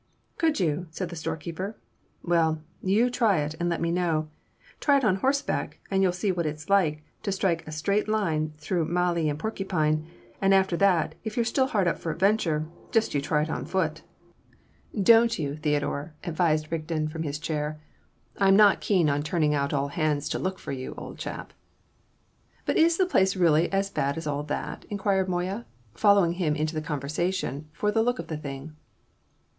[0.39, 1.77] "Could you?" said the storekeeper.
[2.23, 4.29] "Well, you try it, and let me know!
[4.79, 8.51] Try it on horseback, and you'll see what it's like to strike a straight line
[8.57, 10.07] through mallee and porcupine;
[10.41, 13.49] and after that, if you're still hard up for an adventure, just you try it
[13.51, 14.01] on foot."
[14.99, 17.79] "Don't you, Theodore," advised Rigden from his chair.
[18.39, 21.53] "I'm not keen on turning out all hands to look for you, old chap."
[22.65, 26.73] "But is the place really as bad as all that?" inquired Moya, following him into
[26.73, 28.75] the conversation for the look of the thing.